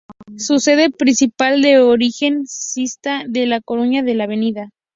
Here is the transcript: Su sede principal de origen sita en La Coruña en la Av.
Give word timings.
Su 0.35 0.57
sede 0.57 0.89
principal 0.89 1.61
de 1.61 1.77
origen 1.79 2.47
sita 2.47 3.21
en 3.21 3.49
La 3.51 3.61
Coruña 3.61 3.99
en 3.99 4.17
la 4.17 4.23
Av. 4.23 4.71